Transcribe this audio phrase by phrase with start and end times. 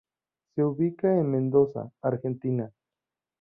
[0.55, 2.71] Se ubica en Mendoza, Argentina.